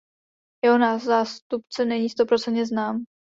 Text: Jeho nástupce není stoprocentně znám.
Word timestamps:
Jeho 0.63 0.77
nástupce 0.77 1.85
není 1.85 2.09
stoprocentně 2.09 2.65
znám. 2.65 3.03